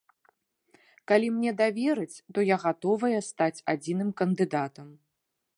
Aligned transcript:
Калі 1.11 1.27
мне 1.35 1.51
давераць, 1.61 2.17
то 2.37 2.47
я 2.47 2.57
гатовая 2.65 3.19
стаць 3.29 3.55
адзіным 3.75 4.09
кандыдатам. 4.23 4.87